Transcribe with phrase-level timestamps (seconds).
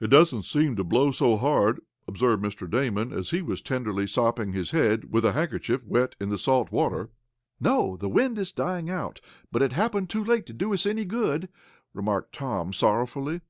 [0.00, 2.66] "It doesn't seem to blow so hard," observed Mr.
[2.66, 6.72] Damon, as he was tenderly sopping his head with a handkerchief wet in the salt
[6.72, 7.10] water.
[7.60, 9.20] "No, the wind is dying out,
[9.52, 11.50] but it happened too late to do us any good,"
[11.92, 13.42] remarked Tom, sorrowfully.